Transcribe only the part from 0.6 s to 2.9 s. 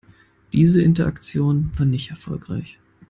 Interaktion war nicht erfolgreich.